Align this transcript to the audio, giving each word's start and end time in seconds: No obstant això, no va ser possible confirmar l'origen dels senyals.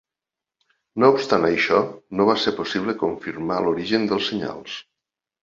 No 1.03 1.09
obstant 1.15 1.45
això, 1.49 1.81
no 2.21 2.25
va 2.31 2.35
ser 2.45 2.55
possible 2.61 2.97
confirmar 3.03 3.61
l'origen 3.67 4.09
dels 4.15 4.33
senyals. 4.33 4.81